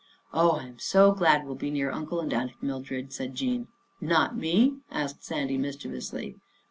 [0.33, 3.67] "Oh, I'm so glad, we'll be near Uncle and Aunt Mildred," said Jean."
[4.13, 6.37] Not me?" asked Sandy mischievously.